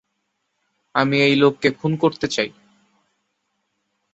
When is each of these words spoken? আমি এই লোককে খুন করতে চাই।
আমি 0.95 1.17
এই 1.21 1.35
লোককে 1.35 1.69
খুন 1.79 1.91
করতে 1.97 2.27
চাই। 2.27 2.49